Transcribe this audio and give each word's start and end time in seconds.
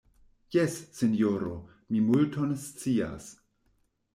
Jes, 0.55 0.77
sinjoro, 0.99 1.51
mi 1.91 2.01
multon 2.09 2.57
scias. 2.65 3.29